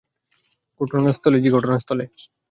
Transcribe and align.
ঘটনাস্থলে 0.81 1.37
জি 1.43 1.49
ঘটনাস্থলে। 1.51 2.05